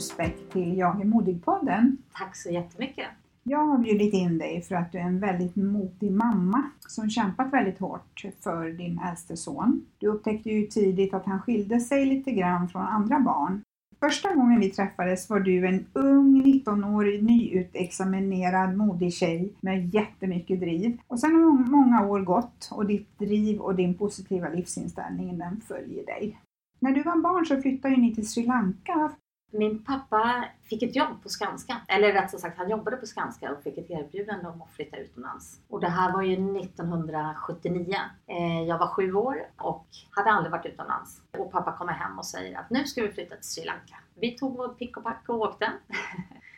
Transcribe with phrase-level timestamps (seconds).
[0.00, 1.96] Osbeck till Jag är modig-podden.
[2.12, 3.06] Tack så jättemycket.
[3.42, 7.52] Jag har bjudit in dig för att du är en väldigt modig mamma som kämpat
[7.52, 9.86] väldigt hårt för din äldste son.
[9.98, 13.62] Du upptäckte ju tidigt att han skilde sig lite grann från andra barn.
[13.98, 20.98] Första gången vi träffades var du en ung 19-årig nyutexaminerad modig tjej med jättemycket driv.
[21.06, 26.06] Och sen har många år gått och ditt driv och din positiva livsinställning den följer
[26.06, 26.40] dig.
[26.78, 29.10] När du var barn så flyttade ni till Sri Lanka.
[29.50, 31.76] Min pappa fick ett jobb på Skanska.
[31.88, 35.60] Eller rätt sagt, han jobbade på Skanska och fick ett erbjudande om att flytta utomlands.
[35.68, 37.94] Och det här var ju 1979.
[38.26, 41.22] Eh, Jag var sju år och hade aldrig varit utomlands.
[41.38, 43.96] Och pappa kommer hem och säger att nu ska vi flytta till Sri Lanka.
[44.14, 45.72] Vi tog vårt pick och pack och åkte.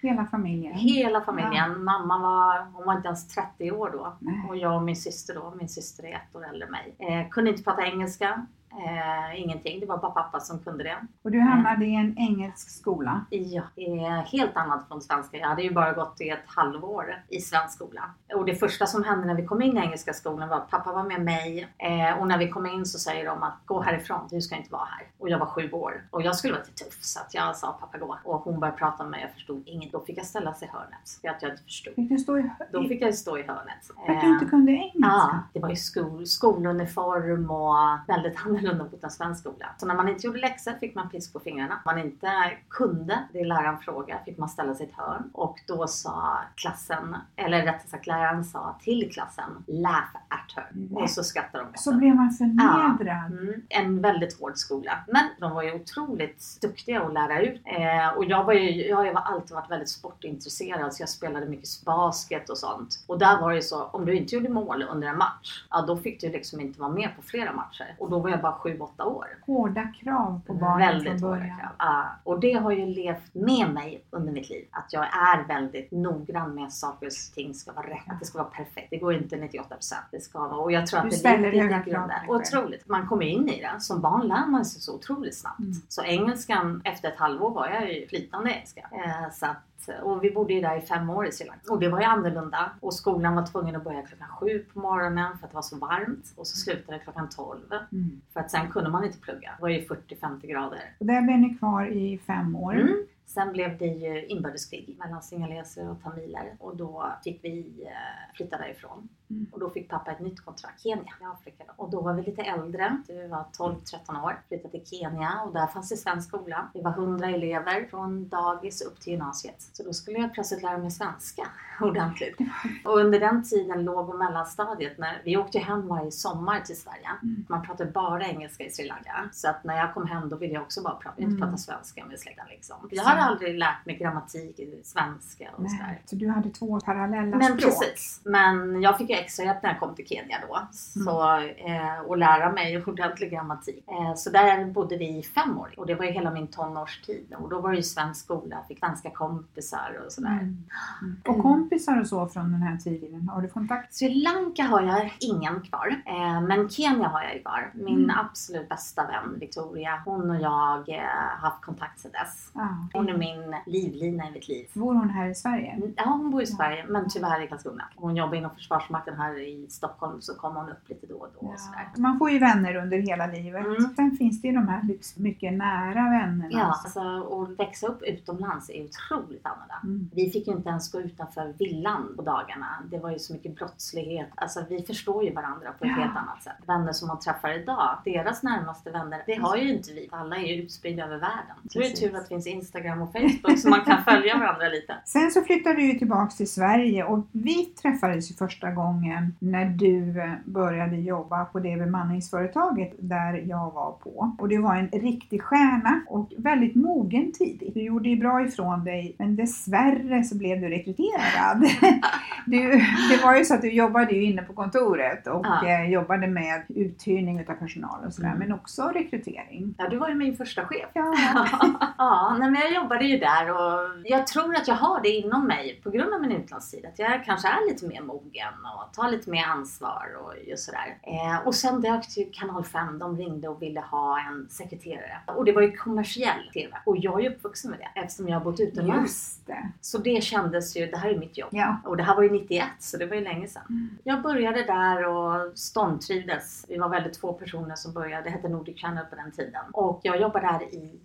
[0.03, 0.75] Hela familjen.
[0.75, 1.85] Hela familjen.
[1.85, 4.17] Mamma var, hon var inte ens 30 år då.
[4.19, 4.45] Nej.
[4.49, 6.95] Och jag och min syster då, min syster är ett år äldre än mig.
[6.99, 8.47] Eh, kunde inte prata engelska.
[8.75, 10.97] Eh, ingenting, det var bara pappa som kunde det.
[11.23, 13.25] Och du hamnade i en engelsk skola.
[13.31, 15.37] Ja, eh, helt annat från svenska.
[15.37, 18.03] Jag hade ju bara gått i ett halvår i svensk skola.
[18.35, 20.93] Och det första som hände när vi kom in i engelska skolan var att pappa
[20.93, 21.69] var med mig.
[21.79, 24.73] Eh, och när vi kom in så säger de att gå härifrån, du ska inte
[24.73, 25.07] vara här.
[25.19, 26.03] Och jag var sju år.
[26.11, 28.19] Och jag skulle vara lite tuff så att jag sa pappa gå.
[28.25, 29.93] Och hon började prata med mig, jag förstod inget.
[29.93, 31.19] Då fick jag ställa sig i hörnet.
[31.21, 31.95] För att jag inte förstod.
[31.95, 32.51] Fick du stå i...
[32.73, 33.91] Då fick jag stå i hörnet.
[34.07, 34.99] För att du inte kunde engelska?
[35.01, 37.75] Ja, det var ju skol, skoluniform och
[38.09, 39.67] väldigt annorlunda mot en svensk skola.
[39.79, 41.75] Så när man inte gjorde läxor fick man pisk på fingrarna.
[41.75, 42.29] Om man inte
[42.69, 45.31] kunde det läraren frågade fick man ställa sig i ett hörn.
[45.33, 50.67] Och då sa klassen, eller rättare sagt läraren sa till klassen Laugh at her.
[50.73, 51.03] Nej.
[51.03, 51.99] Och så skrattade de åt Så den.
[51.99, 53.33] blev man förnedrad.
[53.33, 54.99] Mm, en väldigt hård skola.
[55.09, 57.61] Men de var ju otroligt duktiga att lära ut.
[57.65, 61.69] Eh, och jag, var ju, jag har alltid varit väldigt sportintresserad så jag spelade mycket
[61.85, 63.05] basket och sånt.
[63.07, 65.85] Och där var det ju så, om du inte gjorde mål under en match, ja
[65.87, 67.95] då fick du liksom inte vara med på flera matcher.
[67.99, 69.27] Och då var jag bara 7-8 år.
[69.47, 71.59] Hårda krav på barnen Väldigt från hårda början.
[71.59, 71.71] krav.
[71.79, 74.67] Ja, och det har ju levt med mig under mitt liv.
[74.71, 78.03] Att jag är väldigt noggrann med att saker och ting ska vara rätt.
[78.07, 78.91] Att det ska vara perfekt.
[78.91, 79.95] Det går inte 98%.
[80.11, 82.33] Det ska vara, och jag tror Du att det ställer höga krav på.
[82.35, 82.89] Otroligt.
[82.89, 83.81] Man kommer in i det.
[83.81, 85.59] Som barn lär man sig så otroligt snabbt.
[85.59, 85.73] Mm.
[85.89, 88.89] Så engelskan, efter ett halvår var jag ju flytande engelska.
[88.93, 89.59] Eh, så att,
[90.03, 91.73] och vi bodde ju där i fem år i Sri Lanka.
[91.73, 92.71] Och det var ju annorlunda.
[92.81, 95.77] Och skolan var tvungen att börja klockan sju på morgonen för att det var så
[95.77, 96.33] varmt.
[96.37, 97.73] Och så slutade det klockan tolv.
[97.93, 98.21] Mm.
[98.33, 99.55] För att sen kunde man inte plugga.
[99.57, 100.95] Det var ju 40-50 grader.
[100.99, 102.75] Och där blev ni kvar i fem år.
[102.75, 103.07] Mm.
[103.27, 108.59] Sen blev det ju inbördeskrig mellan singaleser och tamiler och då fick vi eh, flytta
[108.59, 109.09] därifrån.
[109.33, 109.47] Mm.
[109.53, 111.65] Och då fick pappa ett nytt kontrakt, Kenya i Afrika.
[111.67, 111.73] Då.
[111.85, 115.67] Och då var vi lite äldre, vi var 12-13 år, flyttade till Kenya och där
[115.67, 116.69] fanns det svensk skola.
[116.75, 119.63] Vi var 100 elever från dagis upp till gymnasiet.
[119.73, 121.43] Så då skulle jag plötsligt lära mig svenska
[121.81, 122.37] ordentligt.
[122.85, 127.09] Och under den tiden, låg och mellanstadiet, när vi åkte hem varje sommar till Sverige.
[127.23, 127.45] Mm.
[127.49, 129.29] Man pratade bara engelska i Sri Lanka.
[129.33, 131.41] Så att när jag kom hem då ville jag också bara prata, inte Mm.
[131.41, 132.77] prata svenska med släkten liksom.
[132.91, 136.01] Jag hade aldrig lärt mig grammatik i svenska och sådär.
[136.05, 137.61] Så du hade två parallella Men språk.
[137.61, 138.21] precis.
[138.25, 140.59] Men jag fick ju extra hjälp när jag kom till Kenya då.
[140.73, 141.37] Så,
[141.67, 143.85] eh, och lära mig ordentlig grammatik.
[143.89, 145.75] Eh, så där bodde vi i fem år.
[145.77, 147.35] Och det var ju hela min tonårstid.
[147.39, 150.29] Och då var det ju svensk skola, fick svenska kompisar och sådär.
[150.31, 150.65] Mm.
[151.03, 151.17] Mm.
[151.29, 153.95] Och kompisar och så från den här tiden, har du kontakt?
[153.95, 157.71] Sri Lanka har jag ingen kvar, eh, men Kenya har jag ju kvar.
[157.75, 158.17] Min Mm.
[158.19, 161.01] absolut bästa vän Victoria, hon och jag eh,
[161.41, 162.51] har haft kontakt sedan dess.
[162.55, 162.69] Ja.
[162.93, 164.67] Hon är min livlina i mitt liv.
[164.73, 165.81] Bor hon här i Sverige?
[165.97, 167.85] Ja, hon bor i Sverige men tyvärr i Karlskrona.
[167.97, 171.47] Hon jobbar inom Försvarsmakten här i Stockholm så kommer hon upp lite då och då.
[171.47, 171.55] Och.
[171.95, 172.01] Ja.
[172.03, 173.67] Man får ju vänner under hela livet.
[173.67, 173.95] Mm.
[173.97, 174.83] Sen finns det ju de här
[175.17, 176.49] mycket nära vännerna.
[176.51, 177.01] Ja, alltså
[177.43, 179.75] att växa upp utomlands är otroligt annorlunda.
[179.85, 180.11] Mm.
[180.15, 182.67] Vi fick ju inte ens gå utanför villan på dagarna.
[182.91, 184.29] Det var ju så mycket brottslighet.
[184.35, 186.03] Alltså vi förstår ju varandra på ett Ja.
[186.03, 186.57] helt annat sätt.
[186.67, 190.09] Vänner som man träffar idag, deras närmaste vänner, det har ju inte vi.
[190.13, 191.57] Alla är ju utspridda över världen.
[191.71, 194.69] Så det är tur att det finns Instagram och Facebook så man kan följa varandra
[194.69, 194.95] lite.
[195.05, 198.92] Sen så flyttade du ju tillbaks till Sverige och vi träffades ju första gången
[199.39, 204.37] när du eh, började jobba på det bemanningsföretaget där jag var på.
[204.39, 207.75] Och du var en riktig stjärna och väldigt mogen tidigt.
[207.75, 211.65] Du gjorde ju bra ifrån dig men dessvärre så blev du rekryterad.
[212.47, 212.71] Du,
[213.11, 215.69] det var ju så att du jobbade ju inne på kontoret och Ja.
[215.69, 218.39] eh, jobbade med uthyrning utav personal och sådär Mm.
[218.39, 219.75] men också rekrytering.
[219.79, 220.89] Ja, du var ju min första chef.
[220.93, 221.15] Ja,
[221.99, 225.81] ja, men jag jobbade ju där och jag tror att jag har det inom mig
[225.85, 226.85] på grund av min utlandstid.
[226.87, 230.99] Att jag kanske är lite mer mogen och tar lite mer ansvar och just sådär.
[231.03, 235.21] Eh, och sen dök ju Kanal 5, de ringde och ville ha en sekreterare.
[235.27, 236.77] Och det var ju kommersiell TV.
[236.87, 239.03] Och jag är ju uppvuxen med det eftersom jag har bott utomlands.
[239.03, 239.69] just det.
[239.81, 241.49] Så det kändes ju, det här är mitt jobb.
[241.53, 241.77] Ja.
[241.85, 243.63] Och det här var ju 91 så det var ju länge sedan.
[243.69, 243.89] Mm.
[244.05, 246.65] Jag började där och ståndtrivdes.
[246.69, 248.23] Vi var väldigt två personer som började.
[248.23, 249.63] Det hette Nordic Channel på den tiden.
[249.73, 251.01] Och jag jobbade där i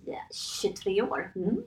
[0.62, 1.32] 23 år.
[1.36, 1.58] Mm.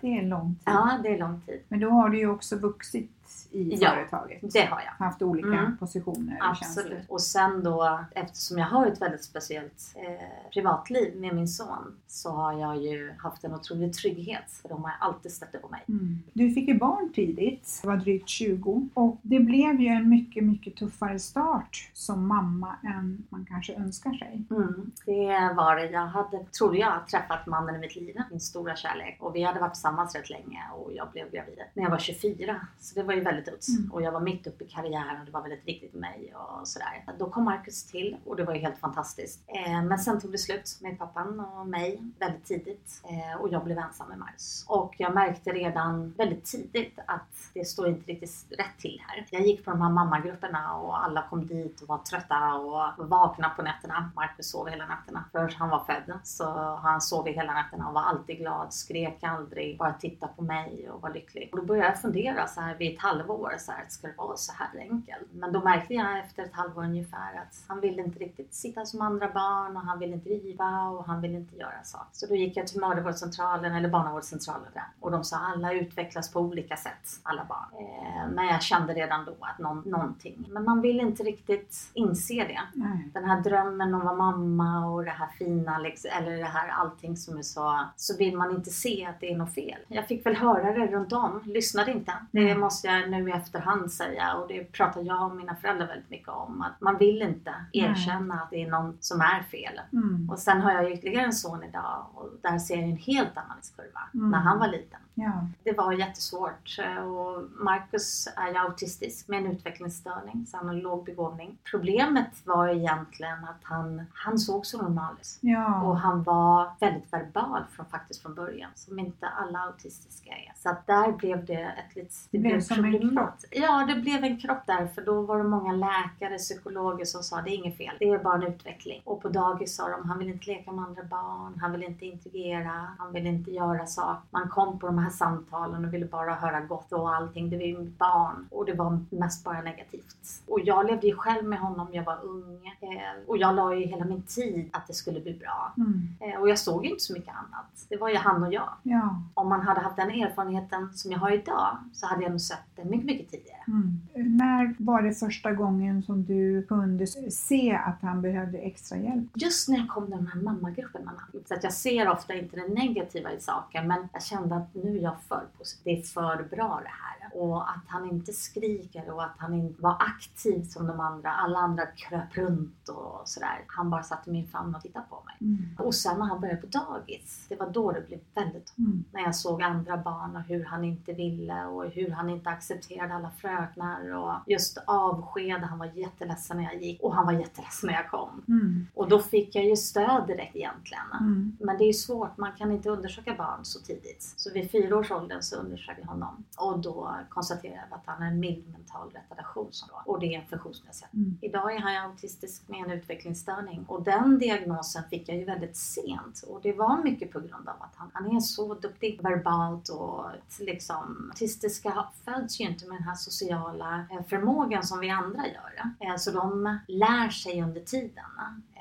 [0.00, 0.62] Det är lång tid.
[0.64, 1.60] Ja, det är lång tid.
[1.68, 4.38] Men då har du ju också vuxit i Ja, företaget.
[4.52, 5.04] Det har jag.
[5.06, 5.76] Haft olika Mm.
[5.76, 6.88] positioner och Absolut.
[6.92, 7.12] tjänster.
[7.12, 12.30] Och sen då, eftersom jag har ett väldigt speciellt eh, privatliv med min son, så
[12.30, 14.50] har jag ju haft en otrolig trygghet.
[14.62, 15.82] För de har alltid ställt upp på mig.
[15.88, 16.18] Mm.
[16.32, 20.44] Du fick ju barn tidigt, du var drygt 20 och det blev ju en mycket,
[20.44, 24.42] mycket tuffare start som mamma än man kanske önskar sig.
[24.50, 25.90] Mm, det var det.
[25.90, 29.16] Jag hade, trodde jag, träffat mannen i mitt liv, min stora kärlek.
[29.22, 32.66] Och vi hade varit tillsammans rätt länge och jag blev gravid när jag var 24.
[32.80, 33.68] Så det var ju väldigt uts.
[33.68, 33.92] Mm.
[33.92, 36.68] Och jag var mitt uppe i karriären och det var väldigt viktigt för mig och
[36.68, 37.04] sådär.
[37.18, 39.44] Då kom Marcus till och det var ju helt fantastiskt.
[39.46, 43.02] Eh, men sen tog det slut med pappan och mig väldigt tidigt.
[43.04, 44.64] Eh, och jag blev ensam med Marcus.
[44.68, 49.26] Och jag märkte redan väldigt tidigt att det står inte riktigt rätt till här.
[49.30, 53.50] Jag gick på de här mammagrupperna och alla kom dit och var trötta och vakna
[53.50, 54.10] på nätterna.
[54.16, 55.24] Marcus sov hela nätterna.
[55.32, 56.44] Först han var född så
[56.82, 61.02] han sov hela nätterna och var alltid glad, skrek aldrig, bara tittade på mig och
[61.02, 61.48] var lycklig.
[61.52, 64.36] Och då började jag fundera så här vid ett halvår, så här, ska det vara
[64.36, 65.28] så här enkelt?
[65.32, 69.00] Men då märkte jag efter ett halvår ungefär att han ville inte riktigt sitta som
[69.00, 72.06] andra barn och han ville inte riva och han ville inte göra saker.
[72.12, 76.40] Så då gick jag till mödravårdscentralen eller barnavårdscentralen där och de sa alla utvecklas på
[76.40, 77.68] olika sätt, alla barn.
[77.86, 80.46] Eh, men jag kände redan då att någon, någonting.
[80.50, 82.60] Men man vill inte riktigt inse det.
[82.74, 83.10] Nej.
[83.14, 86.68] Den här drömmen om att vara mamma och det här fina, liksom, eller det här
[86.68, 89.78] allting som är så, så vill man inte se att det är något fel.
[89.88, 92.12] Jag fick väl höra det runt om, lyssnade inte.
[92.30, 92.60] Det Mm.
[92.60, 96.28] måste jag nu i efterhand säga och det pratar jag och mina föräldrar väldigt mycket
[96.28, 96.62] om.
[96.62, 99.80] Att man vill inte erkänna att det är någon som är fel.
[99.92, 100.30] Mm.
[100.30, 103.58] Och sen har jag ytterligare en son idag och där ser jag en helt annan
[103.76, 104.30] kurva Mm.
[104.30, 105.00] när han var liten.
[105.14, 105.46] Ja.
[105.64, 111.04] Det var jättesvårt och Marcus är ju autistisk med en utvecklingsstörning så han har låg
[111.04, 111.58] begåvning.
[111.70, 115.38] Problemet var egentligen att han, han såg så normal ut.
[115.40, 115.82] Ja.
[115.82, 120.52] Och han var väldigt verbal från, faktiskt från början, som inte alla autistiska är.
[120.56, 122.28] Så att där blev det ett litet...
[122.30, 123.44] Det blev som en problemat.
[123.50, 127.42] Ja, det blev en krock där, för då var det många läkare, psykologer som sa
[127.42, 129.02] det är inget fel, det är bara en utveckling.
[129.04, 132.06] Och på dagis sa de, han vill inte leka med andra barn, han vill inte
[132.06, 134.22] integrera, han vill inte göra saker.
[134.30, 137.64] Man kom på de här samtalen och ville bara höra gott och allting, det var
[137.64, 138.46] ju mitt barn.
[138.50, 140.16] Och det var mest bara negativt.
[140.46, 142.66] Och jag levde ju själv med honom, jag var ung.
[142.80, 145.72] Eh, och jag la ju hela min tid att det skulle bli bra.
[145.76, 146.08] Mm.
[146.20, 147.86] Eh, Och jag såg ju inte så mycket annat.
[147.88, 148.68] Det var ju han och jag.
[148.82, 149.22] Ja.
[149.34, 152.58] Om man hade haft den erfarenheten som jag har idag så hade jag nog sett
[152.76, 153.62] det mycket, mycket tidigare.
[153.66, 154.00] Mm.
[154.36, 159.30] När var det första gången som du kunde se att han behövde extra hjälp?
[159.34, 161.12] Just när jag kom till de här mammagrupperna.
[161.48, 164.91] Så att jag ser ofta inte det negativa i saker men jag kände att nu
[164.98, 165.82] är jag för positiv.
[165.84, 167.40] Det är för bra det här.
[167.42, 171.32] Och att han inte skriker och att han inte var aktiv som de andra.
[171.32, 173.64] Alla andra kröp runt och sådär.
[173.66, 175.36] Han bara satt i min famn och tittade på mig.
[175.40, 175.86] Mm.
[175.86, 179.04] Och sen när han började på dagis, det var då det blev väldigt Mm.
[179.12, 183.14] när jag såg andra barn och hur han inte ville och hur han inte accepterade
[183.14, 185.60] alla fröknar och just avsked.
[185.62, 188.42] Han var jätteledsen när jag gick och han var jätteledsen när jag kom.
[188.48, 188.86] Mm.
[188.94, 191.06] Och då fick jag ju stöd direkt egentligen.
[191.20, 191.56] Mm.
[191.60, 194.34] Men det är ju svårt, man kan inte undersöka barn så tidigt.
[194.36, 198.22] Så vid fyra års ålder så undersökte jag honom och då konstaterade jag att han
[198.22, 199.70] har en mild mental retardation
[200.04, 201.24] och det är en funktionsnedsättning.
[201.24, 201.38] Mm.
[201.40, 206.44] Idag är han autistisk med en utvecklingsstörning och den diagnosen fick jag ju väldigt sent
[206.48, 210.24] och det var mycket på grund av att han, han är så duktig verbalt och
[210.60, 215.92] liksom autistiska föds ju inte med den här sociala eh, förmågan som vi andra gör.
[216.00, 218.24] Eh, Så de lär sig under tiden.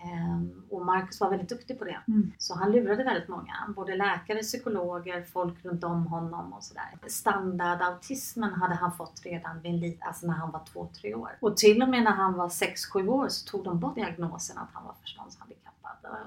[0.04, 2.00] Ehm, Och Marcus var väldigt duktig på det.
[2.08, 2.32] Mm.
[2.38, 3.54] Så han lurade väldigt många.
[3.76, 6.98] Både läkare, psykologer, folk runt om honom och sådär.
[7.08, 11.32] Standardautismen hade han fått redan vid lit, alltså när han var två, tre år.
[11.42, 14.58] Och till och med när han var sex, sju år så tog de bort diagnosen
[14.58, 15.71] att han var förståndshandikappad.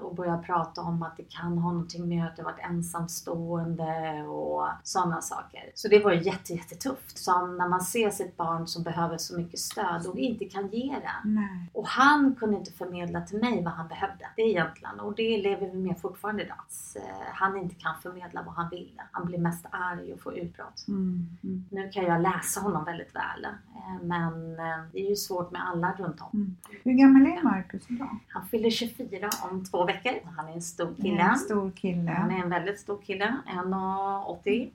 [0.01, 4.67] Och började prata om att det kan ha någonting med att det varit ensamstående och
[4.83, 5.71] sådana saker.
[5.75, 7.17] Så det var jätte, jättetufft.
[7.17, 10.89] Som när man ser sitt barn som behöver så mycket stöd och inte kan ge
[11.01, 11.29] det.
[11.29, 11.69] Nej.
[11.73, 14.25] Och han kunde inte förmedla till mig vad han behövde.
[14.35, 16.57] Det är egentligen, och det lever vi med fortfarande idag.
[16.57, 17.03] Att, eh,
[17.33, 19.01] han inte kan förmedla vad han vill.
[19.11, 20.85] Han blir mest arg och får utbrott.
[20.87, 21.27] Mm.
[21.43, 21.65] Mm.
[21.71, 23.45] Nu kan jag läsa honom väldigt väl.
[23.45, 26.29] eh, Men eh, det är ju svårt med alla runt om.
[26.33, 26.55] Mm.
[26.83, 28.17] Hur gammal är Marcus idag?
[28.27, 30.11] Han fyller 24 om två veckor.
[30.35, 31.21] Han är en stor kille.
[31.21, 32.11] En stor kille.
[32.11, 33.37] Han är en väldigt stor kille.
[33.47, 34.69] 1,80.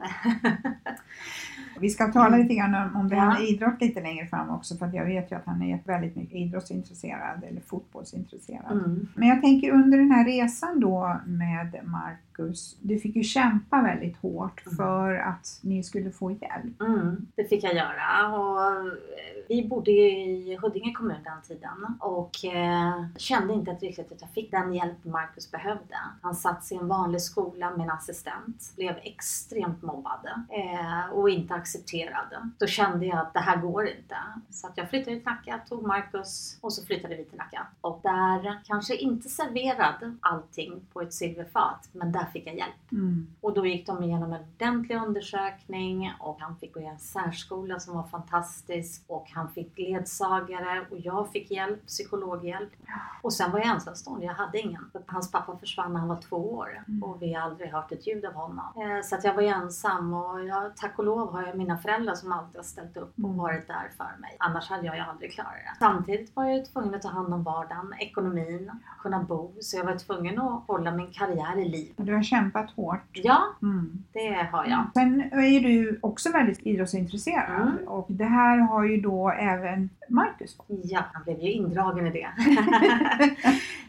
[1.81, 4.77] Vi ska tala lite grann om, om det här med idrott lite längre fram också
[4.77, 8.73] för att jag vet ju att han är väldigt mycket idrottsintresserad eller fotbollsintresserad.
[8.73, 9.09] Mm.
[9.15, 11.81] Men jag tänker under den här resan då med
[12.41, 14.77] Marcus, du fick ju kämpa väldigt hårt Mm.
[14.77, 16.81] för att ni skulle få hjälp.
[16.81, 18.37] Mm, det fick jag göra.
[18.39, 18.93] Och eh,
[19.49, 24.31] vi bodde i Huddinge kommun den tiden och eh, kände inte att riktigt att jag
[24.31, 25.97] fick den hjälp Marcus behövde.
[26.23, 31.55] Han satt i en vanlig skola med en assistent, blev extremt mobbad eh, och inte
[31.55, 32.53] accepterad.
[32.59, 34.17] Då kände jag att det här går inte.
[34.51, 37.67] Så att jag flyttade till Nacka, tog Marcus och så flyttade vi till Nacka.
[37.81, 42.93] Och där, kanske inte serverad allting på ett silverfat, men där fick jag hjälp.
[42.93, 43.27] Mm.
[43.41, 47.81] Och då gick de igenom en ordentlig undersökning och han fick gå i en särskola
[47.81, 52.71] som var fantastisk och han fick ledsagare och jag fick hjälp, psykologhjälp.
[53.23, 54.91] Och sen var jag ensamstående, jag hade ingen.
[55.07, 58.25] Hans pappa försvann när han var två år och vi har aldrig hört ett ljud
[58.25, 58.67] av honom.
[58.77, 62.15] Eh, Så att jag var ensam och jag, tack och lov har jag mina föräldrar
[62.15, 64.37] som alltid har ställt upp och varit där för mig.
[64.39, 65.79] Annars hade jag ju aldrig klarat det.
[65.79, 68.71] Samtidigt var jag ju tvungen att ta hand om vardagen, ekonomin,
[69.03, 69.53] kunna bo.
[69.61, 71.95] Så jag var tvungen att hålla min karriär i liv.
[72.21, 73.01] Har kämpat hårt.
[73.13, 74.05] Ja, Mm.
[74.13, 74.85] det har jag.
[74.95, 77.89] Sen är ju du också väldigt idrottsintresserad Mm.
[77.89, 80.67] och det här har ju då även Marcus fått.
[80.69, 82.29] Ja, han blev ju indragen i det.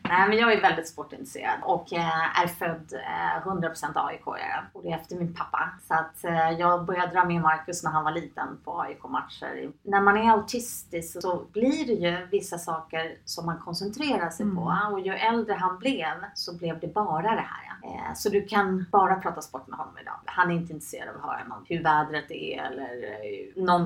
[0.04, 4.60] Nej, men jag är väldigt sportintresserad och eh, är född eh, 100% AIK-are.
[4.74, 5.70] Och det är efter min pappa.
[5.88, 9.72] Så att eh, jag började dra med Marcus när han var liten på AIK-matcher.
[9.84, 14.76] När man är autistisk så blir det ju vissa saker som man koncentrerar sig på.
[14.92, 17.71] Och ju äldre han blev så blev det bara det här.
[17.84, 20.20] Eh, så du kan bara prata sport med honom idag.
[20.26, 23.86] Han är inte intresserad av att höra någon, hur vädret är eller eh, någon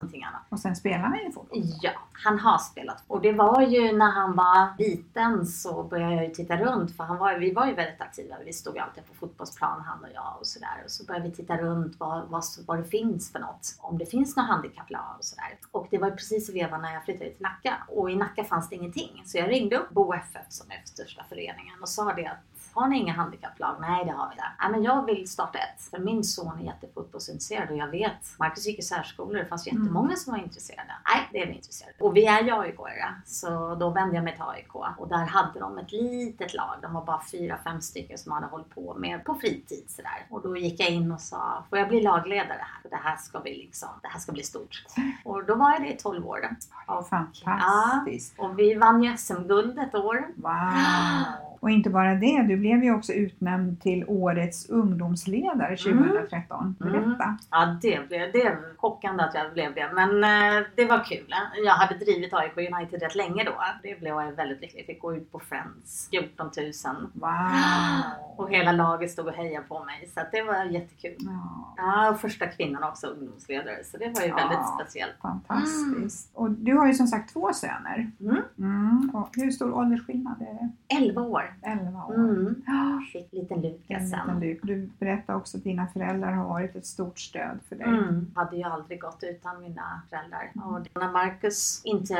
[0.00, 0.42] Någonting annat.
[0.48, 1.62] Och sen spelar han ju fotboll?
[1.82, 3.04] Ja, han har spelat.
[3.06, 7.04] Och det var ju när han var liten så började jag ju titta runt för
[7.04, 8.36] han var, vi var ju väldigt aktiva.
[8.44, 10.82] Vi stod ju alltid på fotbollsplan han och jag och sådär.
[10.84, 13.78] Och så började vi titta runt vad, vad, vad det finns för något.
[13.78, 15.58] Om det finns några handikapplag och sådär.
[15.70, 17.76] Och det var ju precis i vevan när jag flyttade till Nacka.
[17.88, 19.22] Och i Nacka fanns det ingenting.
[19.26, 22.88] Så jag ringde upp Bo FF som är största föreningen och sa det att har
[22.88, 23.76] ni inga handikapplag?
[23.80, 24.54] Nej, det har vi där.
[24.58, 25.82] Ja, men jag vill starta ett.
[25.90, 30.16] För min son är jättefotbollsintresserad och jag vet, Marcus gick i särskolor, det fanns jättemånga
[30.16, 30.92] som var intresserade.
[31.14, 32.76] Nej, det är vi intresserade Och vi är ju aik
[33.24, 34.74] så då vände jag mig till AIK.
[34.74, 36.76] Och där hade de ett litet lag.
[36.82, 40.26] De var bara fyra, fem stycken som hade hållit på med på fritid sådär.
[40.30, 42.90] Och då gick jag in och sa, får jag bli lagledare här?
[42.90, 44.84] Det här ska vi liksom, det här ska bli stort.
[45.24, 46.56] Och då var jag det i 12 år.
[47.46, 48.34] Fantastiskt.
[48.38, 50.28] Ja, och vi vann ju SM-guld ett år.
[50.36, 51.49] Wow!
[51.60, 56.76] Och inte bara det, du blev ju också utnämnd till Årets ungdomsledare 2013.
[56.80, 56.92] Mm.
[56.92, 57.24] Berätta!
[57.24, 57.38] Mm.
[57.50, 58.58] Ja, det blev det.
[58.76, 59.90] chockande att jag blev det.
[59.94, 61.34] Men eh, det var kul.
[61.64, 63.52] Jag hade drivit AIK United rätt länge då.
[63.82, 64.80] Det blev jag väldigt lycklig.
[64.80, 66.72] Jag fick gå ut på Friends, 14 000.
[67.12, 67.30] Wow!
[68.36, 70.10] Och hela laget stod och hejade på mig.
[70.14, 71.16] Så det var jättekul.
[71.18, 71.74] Ja.
[71.76, 73.84] ja, och första kvinnan också ungdomsledare.
[73.84, 75.20] Så det var ju ja, väldigt speciellt.
[75.22, 76.36] Fantastiskt.
[76.36, 76.44] Mm.
[76.44, 78.10] Och du har ju som sagt två söner.
[78.20, 78.42] Mm.
[78.58, 79.10] mm.
[79.14, 80.70] Och hur stor åldersskillnad är det?
[80.96, 81.49] 11 år.
[81.62, 82.14] 11 år.
[82.14, 82.62] Mm.
[82.66, 83.00] Ja.
[83.12, 84.40] Fick liten Lukas sen.
[84.40, 87.86] Liten du berättade också att dina föräldrar har varit ett stort stöd för dig.
[87.86, 88.30] Mm.
[88.34, 90.50] Hade ju aldrig gått utan mina föräldrar.
[90.54, 90.68] Mm.
[90.68, 92.16] Och när Marcus inte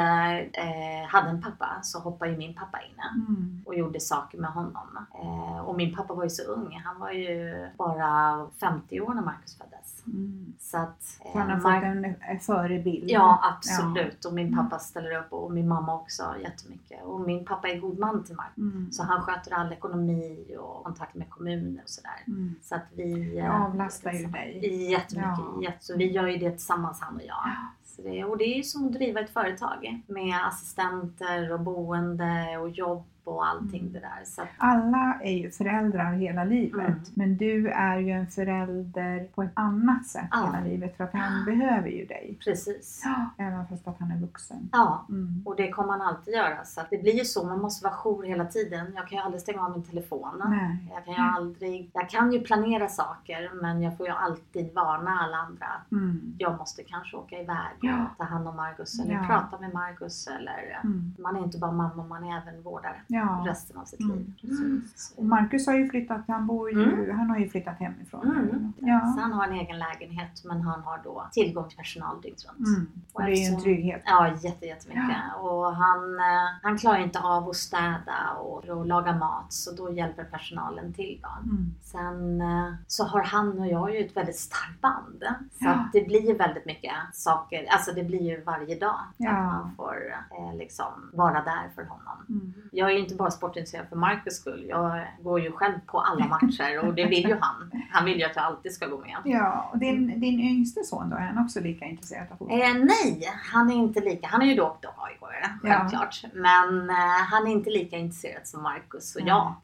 [0.52, 3.62] eh, hade en pappa så hoppade ju min pappa in mm.
[3.66, 5.06] och gjorde saker med honom.
[5.14, 6.80] Eh, och min pappa var ju så ung.
[6.84, 10.02] Han var ju bara 50 år när Marcus föddes.
[10.06, 10.52] Mm.
[10.60, 11.82] Så att, eh, han har fått
[12.28, 13.10] en förebild.
[13.10, 14.18] Ja, absolut.
[14.20, 14.28] Ja.
[14.28, 17.04] Och min pappa ställer upp och min mamma också jättemycket.
[17.04, 18.56] Och min pappa är god man till Marcus.
[18.56, 18.92] Mm.
[18.92, 22.24] Så han sköter all ekonomi och kontakt med kommuner och sådär.
[22.26, 22.54] Mm.
[22.62, 23.34] Så att vi...
[23.34, 24.90] Det avlastar ju dig.
[24.90, 25.44] Jättemycket.
[25.60, 25.72] Ja.
[25.80, 27.28] Så vi gör ju det tillsammans han och jag.
[27.28, 27.74] Ja.
[27.84, 32.58] Så det, och det är ju som att driva ett företag med assistenter och boende
[32.58, 34.24] och jobb och allting det där.
[34.24, 34.42] Så.
[34.58, 37.00] Alla är ju föräldrar hela livet mm.
[37.14, 40.46] men du är ju en förälder på ett annat sätt ja.
[40.46, 42.38] hela livet för att han behöver ju dig.
[42.44, 43.02] Precis.
[43.38, 44.68] även fast att han är vuxen.
[44.72, 45.42] Ja, mm.
[45.46, 46.64] och det kommer han alltid göra.
[46.64, 48.92] Så det blir ju så, man måste vara jour hela tiden.
[48.96, 50.42] Jag kan ju aldrig stänga av min telefon.
[50.48, 50.88] Nej.
[50.94, 55.10] Jag kan ju aldrig, jag kan ju planera saker men jag får ju alltid varna
[55.10, 55.66] alla andra.
[55.92, 56.34] Mm.
[56.38, 59.24] Jag måste kanske åka iväg och ta hand om Margus eller ja.
[59.26, 61.14] prata med Margus eller mm.
[61.18, 63.19] man är inte bara mamma, man är även vårdare ja.
[63.46, 64.16] Resten av sitt mm.
[64.16, 64.32] liv.
[64.40, 65.14] Precis.
[65.16, 67.18] Och Marcus har ju flyttat, han bor ju, mm.
[67.18, 68.30] han har ju flyttat hemifrån.
[68.30, 68.72] Mm.
[68.78, 69.00] Ja.
[69.00, 72.68] Så han har en egen lägenhet men han har då tillgång till personal dygnet runt.
[72.68, 72.88] Mm.
[73.12, 74.02] Och, det är ju en trygghet.
[74.04, 75.04] Ja, jätte, jättemycket.
[75.08, 75.40] Ja.
[75.40, 79.92] Och han, eh, han klarar inte av att städa och, och laga mat så då
[79.92, 81.20] hjälper personalen till.
[81.22, 81.50] Då.
[81.50, 81.74] Mm.
[81.82, 85.24] Sen eh, så har han och jag ju ett väldigt starkt band.
[85.52, 85.88] Så ja.
[85.92, 89.30] det blir ju väldigt mycket saker, alltså det blir ju varje dag ja.
[89.30, 89.96] att man får
[90.38, 92.18] eh, liksom vara där för honom.
[92.28, 92.52] Mm.
[92.72, 94.66] Jag är inte bara sportintresserad för Marcus skull.
[94.68, 97.70] Jag går ju själv på alla matcher och det vill ju han.
[97.90, 99.16] Han vill ju att jag alltid ska gå med.
[99.24, 102.60] Ja, och din, din yngste son då, är han också lika intresserad av fotboll?
[102.60, 104.26] Eh, nej, han är inte lika.
[104.26, 105.20] Han är ju dock aik
[105.60, 106.20] självklart.
[106.22, 106.28] Ja.
[106.32, 106.96] Men eh,
[107.30, 109.54] han är inte lika intresserad som Marcus och jag.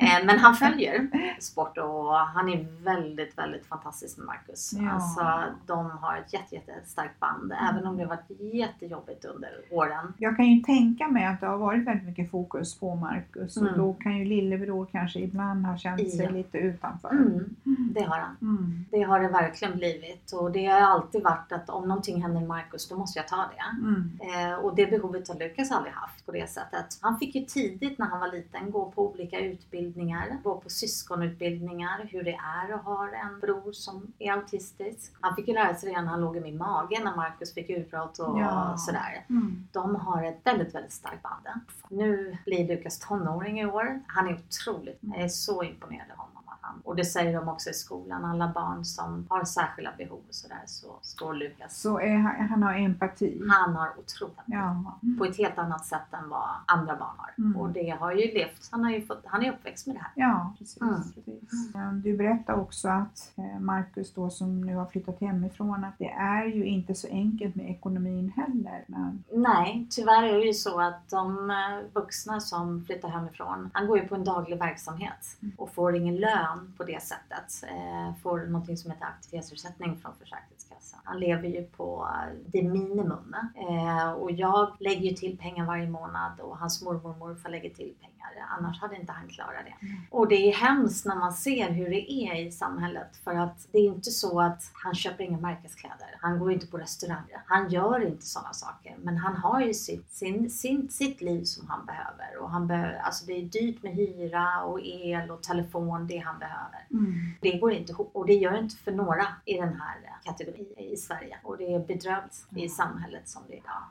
[0.00, 1.08] Eh, men han följer
[1.40, 4.72] sport och han är väldigt, väldigt fantastisk med Marcus.
[4.72, 4.90] Ja.
[4.90, 7.52] Alltså, de har ett jätte, jättestarkt band.
[7.52, 7.64] Mm.
[7.70, 10.14] Även om det har varit jättejobbigt under åren.
[10.18, 13.72] Jag kan ju tänka mig att det har varit väldigt mycket fokus på Marcus mm.
[13.72, 16.30] och då kan ju lillebror kanske ibland ha känt sig ja.
[16.30, 17.10] lite utanför.
[17.10, 17.56] Mm.
[17.94, 18.36] Det har han.
[18.42, 18.84] Mm.
[18.90, 22.88] Det har det verkligen blivit och det har alltid varit att om någonting händer Marcus
[22.88, 23.86] då måste jag ta det.
[23.86, 24.18] Mm.
[24.20, 26.98] Eh, och det behovet har Lukas aldrig haft på det sättet.
[27.00, 32.08] Han fick ju tidigt när han var liten gå på olika utbildningar, gå på syskonutbildningar,
[32.10, 35.12] hur det är att ha en bror som är autistisk.
[35.20, 37.70] Han fick ju lära sig redan när han låg i min mage när Marcus fick
[37.70, 38.74] utbrott och ja.
[38.78, 39.24] sådär.
[39.30, 39.68] Mm.
[39.72, 41.46] De har ett väldigt, väldigt starkt band.
[41.88, 44.02] Nu blir Lukas tonåring i år.
[44.06, 46.37] Han är otroligt, jag är så imponerad av honom.
[46.84, 50.62] Och det säger de också i skolan, alla barn som har särskilda behov och sådär
[50.66, 51.80] så står Lukas.
[51.80, 53.40] Så är han, han har empati?
[53.50, 54.98] Han har otroligt ja.
[55.18, 57.44] På ett helt annat sätt än vad andra barn har.
[57.44, 57.60] Mm.
[57.60, 60.12] Och det har ju levt, han, har ju fått, han är uppväxt med det här.
[60.14, 60.80] Ja, precis.
[60.82, 60.94] Mm.
[61.14, 61.72] precis.
[62.04, 66.44] Du berättade också att eh, Marcus då som nu har flyttat hemifrån att det är
[66.44, 68.84] ju inte så enkelt med ekonomin heller.
[68.86, 69.24] Men...
[69.32, 71.56] Nej, tyvärr är det ju så att de eh,
[71.94, 75.54] vuxna som flyttar hemifrån, han går ju på en daglig verksamhet Mm.
[75.58, 77.62] och får ingen lön på det sättet.
[77.62, 81.00] Eh, får någonting som heter aktivitetsersättning från Försäkringskassan.
[81.04, 82.08] Han lever ju på
[82.46, 83.34] det minimum.
[83.54, 87.70] Eh, och jag lägger ju till pengar varje månad och hans mormor och morfar lägger
[87.70, 88.18] till pengar.
[88.58, 89.86] Annars hade inte han klarat det.
[89.86, 90.00] Mm.
[90.10, 93.16] Och det är hemskt när man ser hur det är i samhället.
[93.24, 96.16] För att det är inte så att han köper inga märkeskläder.
[96.20, 97.42] Han går inte på restauranger.
[97.46, 98.96] Han gör inte sådana saker.
[98.98, 102.38] Men han har ju sitt, sin, sin, sitt liv som han behöver.
[102.42, 106.38] Och han behöver, alltså det är dyrt med hyra och el och telefon, det han
[106.38, 106.47] behöver.
[106.90, 107.14] Mm.
[107.40, 110.96] Det går inte ihop och det gör inte för några i den här kategorin i
[110.96, 111.36] Sverige.
[111.42, 113.82] Och det är bedrövligt i samhället som det är idag.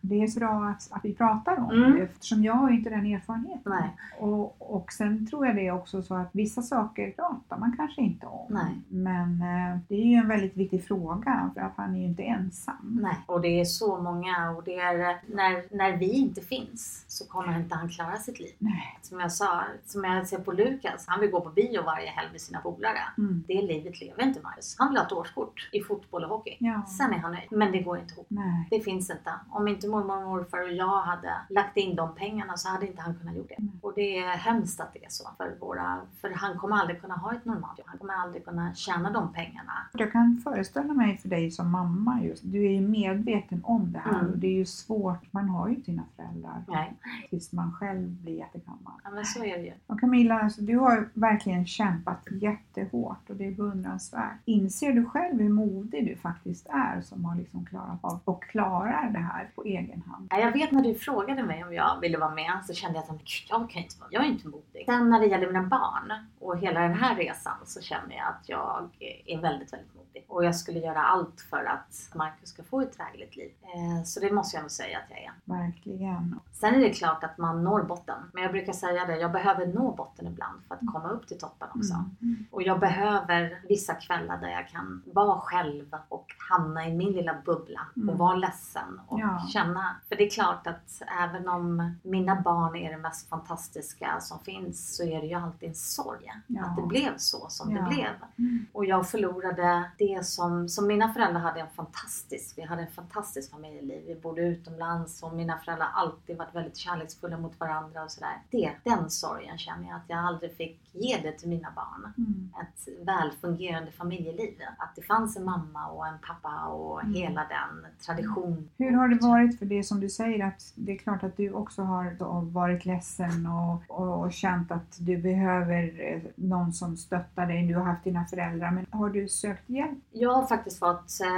[0.00, 1.92] Det är så bra att, att vi pratar om Mm.
[1.96, 3.72] det eftersom jag har inte den erfarenheten.
[3.72, 3.96] Nej.
[4.18, 8.00] Och, och sen tror jag det är också så att vissa saker pratar man kanske
[8.02, 8.46] inte om.
[8.50, 8.80] Nej.
[8.88, 12.22] Men eh, det är ju en väldigt viktig fråga för att han är ju inte
[12.22, 12.98] ensam.
[13.02, 17.26] Nej, och det är så många och det är när, när vi inte finns så
[17.26, 18.54] kommer inte han klara sitt liv.
[18.58, 18.98] Nej.
[19.02, 22.28] Som jag sa, som jag ser på Lukas, han vill gå på bio varje helg
[22.32, 22.98] med sina polare.
[23.18, 23.44] Mm.
[23.48, 24.76] Det livet lever inte Marius.
[24.78, 26.56] Han vill ha ett årskort i fotboll och hockey.
[26.60, 26.82] Ja.
[26.86, 27.48] Sen är han nöjd.
[27.50, 28.26] Men det går inte ihop.
[28.28, 28.68] Nej.
[28.70, 29.32] Det finns inte.
[29.50, 33.02] Om inte mormor och morfar och jag hade lagt in de pengarna så hade inte
[33.02, 33.54] han kunnat gjort det.
[33.54, 33.72] Mm.
[33.82, 37.14] Och det är hemskt att det är så för våra, för han kommer aldrig kunna
[37.14, 37.88] ha ett normalt jobb.
[37.88, 39.72] Han kommer aldrig kunna tjäna de pengarna.
[39.92, 43.98] Jag kan föreställa mig för dig som mamma just, du är ju medveten om det
[43.98, 44.32] här Mm.
[44.32, 46.92] och det är ju svårt, man har ju sina föräldrar Nej,
[47.30, 48.92] tills man själv blir jättegammal.
[49.04, 49.72] ja, men så är det ju.
[49.86, 54.36] Och Camilla, alltså, du har verkligen kämpat jättehårt och det är beundransvärt.
[54.44, 59.10] Inser du själv hur modig du faktiskt är som har liksom klarat av och klarar
[59.10, 60.26] det här på egen hand?
[60.30, 63.02] Ja, Jag vet när du frågade mig om jag ville vara med så kände jag
[63.02, 64.82] att jag kan inte vara, jag är inte modig.
[64.86, 68.48] Sen när det gäller mina barn och hela den här resan så känner jag att
[68.48, 68.88] jag
[69.26, 70.24] är väldigt, väldigt modig.
[70.28, 73.50] Och jag skulle göra allt för att Marcus ska få ett drägligt liv.
[73.62, 75.32] Eh, Så det måste jag nog säga att jag är.
[75.44, 76.40] Verkligen.
[76.52, 78.16] Sen är det klart att man når botten.
[78.32, 81.38] Men jag brukar säga det, jag behöver nå botten ibland för att komma upp till
[81.38, 82.04] toppen också.
[82.22, 82.46] Mm.
[82.50, 87.34] Och jag behöver vissa kvällar där jag kan vara själv och hamna i min lilla
[87.44, 88.16] bubbla och Mm.
[88.16, 89.46] vara ledsen och Ja.
[89.52, 89.96] känna.
[90.08, 94.96] För det är klart att även om mina barn är det mest fantastiska som finns
[94.96, 96.32] så är det ju alltid en sorg.
[96.46, 96.64] Ja.
[96.64, 97.82] Att det blev så som Ja.
[97.82, 98.10] det blev.
[98.38, 98.66] Mm.
[98.72, 103.50] Och jag förlorade det som, som mina föräldrar hade en fantastisk, vi hade en fantastisk
[103.50, 104.02] familjeliv.
[104.06, 108.42] Vi bodde utomlands och mina föräldrar har alltid varit väldigt kärleksfulla mot varandra och sådär.
[108.50, 112.12] Det, den sorgen känner jag att jag aldrig fick ge det till mina barn.
[112.18, 112.50] Mm.
[112.62, 114.54] Ett välfungerande familjeliv.
[114.78, 117.14] Att det fanns en mamma och en pappa och Mm.
[117.14, 118.68] hela den tradition.
[118.78, 121.52] Hur har det varit för det som du säger att det är klart att du
[121.52, 127.46] också har varit ledsen och, och, och känt att du behöver eh, någon som stöttar
[127.46, 127.66] dig.
[127.66, 129.98] Du har haft dina föräldrar men har du sökt hjälp?
[130.12, 131.28] Jag har faktiskt fått, eh,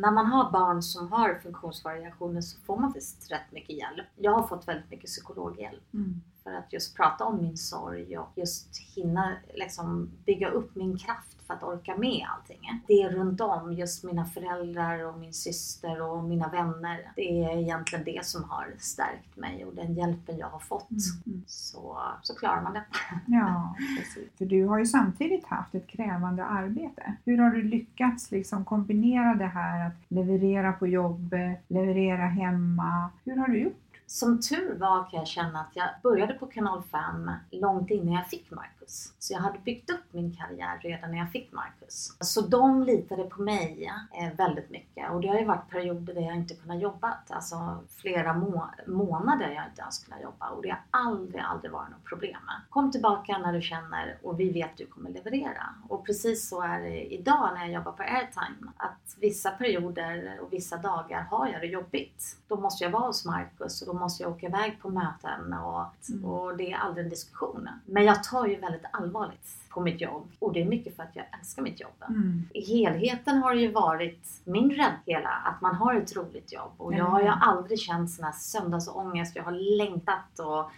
[0.00, 4.06] när man har barn som har funktionsvariationer så får man faktiskt rätt mycket hjälp.
[4.16, 6.20] Jag har fått väldigt mycket psykologhjälp Mm.
[6.48, 11.36] För att just prata om min sorg och just hinna liksom bygga upp min kraft
[11.46, 12.82] för att orka med allting.
[12.86, 17.12] Det är runt om, just mina föräldrar och min syster och mina vänner.
[17.16, 20.90] Det är egentligen det som har stärkt mig och den hjälpen jag har fått.
[21.26, 21.42] Mm.
[21.46, 22.84] Så, så klarar man det.
[23.26, 24.28] Ja, precis.
[24.38, 27.14] För du har ju samtidigt haft ett krävande arbete.
[27.24, 33.10] Hur har du lyckats liksom kombinera det här att leverera på jobbet, leverera hemma?
[33.24, 33.87] Hur har du gjort?
[34.10, 38.26] Som tur var kan jag känna att jag började på kanal 5 långt innan jag
[38.28, 39.12] fick Marcus.
[39.18, 42.16] Så jag hade byggt upp min karriär redan när jag fick Marcus.
[42.20, 45.10] Så de litade på mig eh, väldigt mycket.
[45.10, 47.14] Och det har ju varit perioder där jag inte kunnat jobba.
[47.28, 50.48] Alltså flera må- månader jag inte ens kunnat jobba.
[50.48, 52.40] Och det har aldrig, aldrig varit något problem.
[52.70, 55.74] Kom tillbaka när du känner och vi vet att du kommer leverera.
[55.88, 58.72] Och precis så är det idag när jag jobbar på Airtime.
[58.76, 62.36] Att vissa perioder och vissa dagar har jag det jobbigt.
[62.48, 65.86] Då måste jag vara hos Marcus och då måste jag åka iväg på möten och,
[66.24, 67.68] och det är aldrig en diskussion.
[67.86, 69.48] Men jag tar ju väldigt allvarligt
[69.78, 72.04] på mitt jobb och det är mycket för att jag älskar mitt jobb.
[72.08, 72.42] Mm.
[72.54, 76.72] I helheten har det ju varit min räddhela, att man har ett roligt jobb.
[76.76, 79.36] Och jag har ju aldrig känt sån här söndagsångest.
[79.36, 80.70] Jag har längtat och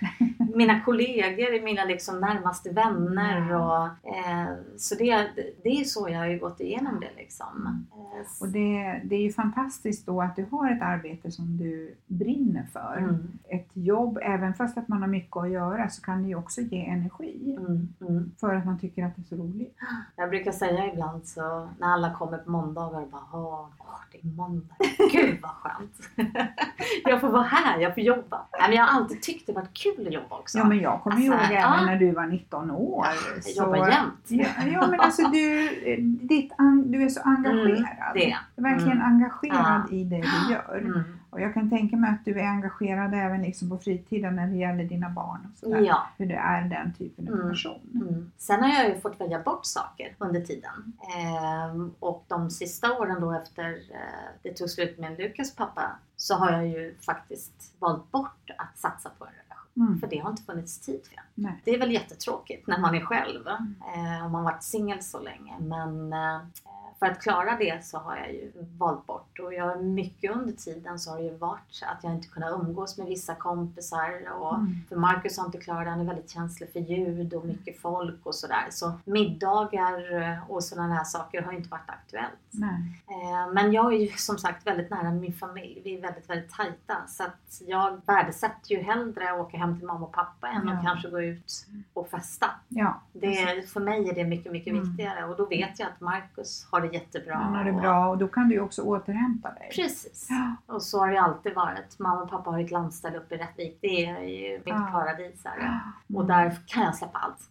[0.56, 3.54] mina kollegor är mina liksom närmaste vänner.
[3.54, 3.84] Och,
[4.16, 5.28] eh, så det,
[5.62, 7.86] det är så jag har ju gått igenom det liksom.
[7.92, 11.94] Eh, Och det, det är ju fantastiskt då att du har ett arbete som du
[12.06, 12.96] brinner för.
[12.98, 13.28] Mm.
[13.48, 16.60] Ett jobb, även fast att man har mycket att göra, så kan det ju också
[16.60, 17.56] ge energi.
[17.58, 18.30] Mm, mm.
[18.40, 19.76] För att man tycker att det är så roligt.
[20.16, 24.18] Jag brukar säga ibland så när alla kommer på måndagar och bara åh, åh det
[24.18, 24.74] är måndag.
[25.12, 26.08] Gud vad skönt.
[27.04, 28.40] jag får vara här, jag får jobba.
[28.60, 30.58] Men jag har alltid tyckt det varit kul att jobba också.
[30.58, 31.74] Ja men jag kommer Alltså, ihåg ja.
[31.74, 33.06] även när du var 19 år.
[33.34, 34.14] jag så- jobbar jämt.
[34.28, 35.68] Ja, ja men alltså du,
[36.22, 36.52] ditt,
[36.84, 37.66] du är så engagerad.
[37.70, 38.24] Mm, det
[38.56, 38.62] jag.
[38.62, 39.06] Verkligen Mm.
[39.12, 39.96] engagerad Ja.
[39.96, 40.78] i det du gör.
[40.78, 41.02] Mm.
[41.30, 44.56] Och jag kan tänka mig att du är engagerad även liksom på fritiden när det
[44.56, 45.48] gäller dina barn.
[45.52, 45.80] Och sådär.
[45.80, 46.06] Ja.
[46.18, 47.48] Hur du är den typen av Mm.
[47.50, 47.80] person.
[47.94, 48.30] Mm.
[48.38, 50.92] Sen har jag ju fått välja bort saker under tiden.
[51.02, 56.34] Eh, och de sista åren då efter eh, det tog slut med Lukas pappa så
[56.34, 59.86] har jag ju faktiskt valt bort att satsa på en relation.
[59.88, 60.00] Mm.
[60.00, 61.20] För det har inte funnits tid för.
[61.34, 61.60] Nej.
[61.64, 63.48] Det är väl jättetråkigt när man är själv.
[63.48, 65.54] Eh, om man varit singel så länge.
[65.60, 66.40] Men eh,
[67.00, 69.38] för att klara det så har jag ju valt bort.
[69.38, 72.98] Och jag, mycket under tiden så har det ju varit att jag inte kunnat umgås
[72.98, 74.32] med vissa kompisar.
[74.40, 74.74] Och Mm.
[74.88, 75.90] För Marcus har inte klarat det.
[75.90, 78.66] Han är väldigt känslig för ljud och mycket folk och sådär.
[78.70, 82.38] Så middagar och sådana här saker har ju inte varit aktuellt.
[82.50, 83.02] Nej.
[83.08, 85.80] Eh, Men jag är ju som sagt väldigt nära min familj.
[85.84, 86.96] Vi är väldigt, väldigt tajta.
[87.08, 90.74] Så att jag värdesätter ju hellre att åka hem till mamma och pappa än Ja.
[90.74, 92.46] att kanske gå ut och festa.
[92.68, 94.84] Ja, Det, för mig är det mycket, mycket Mm.
[94.88, 95.24] viktigare.
[95.24, 97.34] Och då vet jag att Marcus har det jättebra.
[97.34, 99.70] han har det bra och då kan du ju också återhämta dig.
[99.74, 100.26] Precis.
[100.30, 100.74] Ja.
[100.74, 101.98] Och så har det alltid varit.
[101.98, 103.78] Mamma och pappa har ju ett landställe uppe i Rättvik.
[103.80, 104.88] Det är ju mitt Ja.
[104.92, 105.58] paradis här.
[105.58, 106.16] Mm.
[106.20, 107.48] Och där kan jag släppa allt.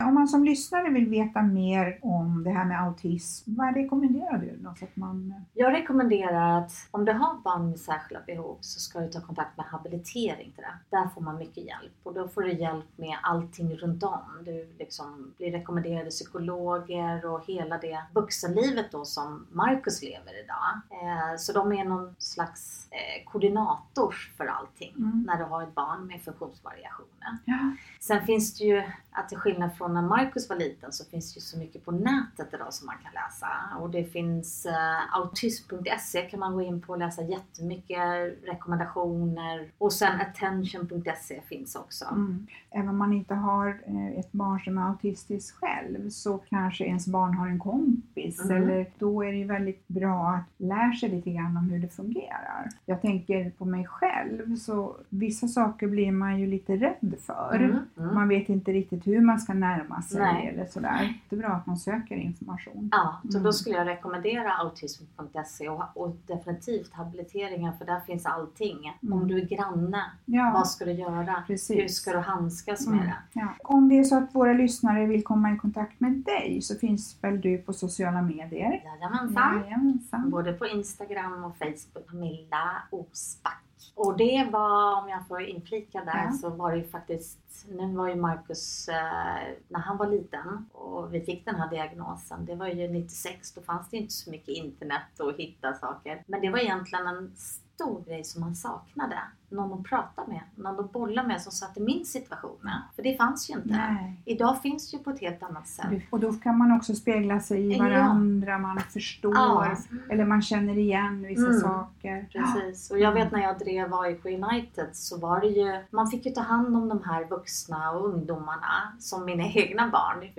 [0.00, 4.56] Om man som lyssnare vill veta mer om det här med autism, vad rekommenderar du
[4.56, 4.74] då?
[4.78, 9.00] Så att man, Jag rekommenderar att om du har barn med särskilda behov så ska
[9.00, 10.96] du ta kontakt med habilitering till det.
[10.96, 14.20] Där får man mycket hjälp och då får du hjälp med allting runt om.
[14.44, 20.80] Du liksom blir rekommenderade psykologer och hela det vuxenlivet då som Marcus lever idag.
[21.02, 25.22] Eh, så de är någon slags eh, koordinator för allting Mm.
[25.26, 27.38] när du har ett barn med funktionsvariationer.
[27.44, 27.58] ja,
[28.00, 28.82] Sen finns det ju,
[29.12, 31.90] att till skillnad från när Marcus var liten, så finns det ju så mycket på
[31.90, 33.46] nätet idag som man kan läsa.
[33.80, 37.98] Och det finns eh, autism.se kan man gå in på och läsa jättemycket
[38.44, 39.70] rekommendationer.
[39.78, 42.04] Och sen attention.se finns också.
[42.04, 42.46] mm.
[42.70, 47.06] Även om man inte har eh, ett barn som är autistisk själv så kanske ens
[47.06, 48.44] barn har en kompis.
[48.44, 48.62] Mm.
[48.62, 51.88] Eller då är det ju väldigt bra att lära sig lite grann om hur det
[51.88, 52.68] fungerar.
[52.86, 57.56] Jag tänker på mig själv så vissa saker blir man ju lite rädd för.
[57.56, 58.14] Mm, mm.
[58.14, 60.46] Man vet inte riktigt hur man ska närma sig Nej.
[60.48, 61.14] eller sådär.
[61.28, 62.88] Det är bra att man söker information.
[62.92, 63.42] Ja, så Mm.
[63.42, 68.98] då skulle jag rekommendera autism.se och, och definitivt habiliteringen för där finns allting.
[69.02, 69.12] Mm.
[69.18, 71.42] Om du är granne, Ja, vad ska du göra?
[71.46, 71.76] precis.
[71.78, 73.40] Hur ska du handskas med Mm, det?
[73.40, 73.48] ja.
[73.64, 77.18] Om det är så att våra lyssnare vill komma i kontakt med dig så finns
[77.24, 78.82] väl du på sociala medier?
[78.84, 79.60] Jajamensan.
[79.64, 80.30] Jajamensan.
[80.30, 83.62] Både på Instagram och Facebook, Camilla Osback.
[83.94, 86.32] Och det var, om jag får inflika där, Ja.
[86.32, 87.38] så var det ju faktiskt,
[87.68, 92.46] nu var ju Marcus, eh, när han var liten och vi fick den här diagnosen,
[92.46, 96.24] det var ju 96, då fanns det inte så mycket internet och hitta saker.
[96.26, 99.18] Men det var egentligen en stor grej som han saknade.
[99.50, 102.70] Någon att prata med, någon att bolla med som satt i min situation.
[102.96, 103.68] För det fanns ju inte.
[103.68, 104.22] Nej.
[104.24, 105.86] Idag finns det ju på ett helt annat sätt.
[106.10, 107.84] Och då kan man också spegla sig i Ja.
[107.84, 109.76] varandra, man förstår Ja.
[110.10, 111.60] eller man känner igen vissa Mm.
[111.60, 112.26] saker.
[112.32, 112.90] Precis.
[112.90, 116.32] Och jag vet när jag drev AIK United så var det ju, man fick ju
[116.32, 120.30] ta hand om de här vuxna och ungdomarna som mina egna barn.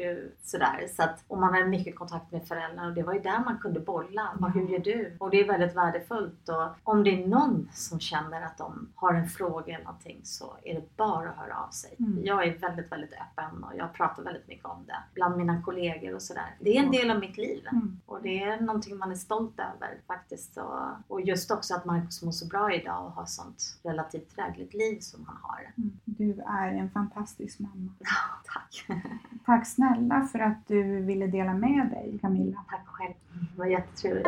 [0.43, 0.87] Sådär.
[0.95, 3.57] Så att, och man hade mycket kontakt med föräldrarna och det var ju där man
[3.57, 4.29] kunde bolla.
[4.39, 5.15] Vad, hur gör du?
[5.19, 6.49] Och det är väldigt värdefullt.
[6.49, 10.53] Och om det är någon som känner att de har en fråga eller någonting så
[10.63, 11.95] är det bara att höra av sig.
[11.99, 12.19] Mm.
[12.25, 16.15] Jag är väldigt, väldigt öppen och jag pratar väldigt mycket om det bland mina kollegor
[16.15, 16.55] och sådär.
[16.59, 17.67] Det är en del av mitt liv.
[17.71, 18.01] Mm.
[18.05, 20.57] Och det är någonting man är stolt över faktiskt.
[20.57, 24.73] Och, och just också att Marcus mår så bra idag och har sånt relativt drägligt
[24.73, 25.73] liv som han har.
[25.77, 25.99] Mm.
[26.05, 27.91] Du är en fantastisk mamma.
[28.53, 28.85] Tack!
[29.45, 32.65] Tack snälla för att du ville dela med dig Camilla.
[32.69, 33.13] Tack själv.
[33.31, 34.27] Det var jättetrevligt.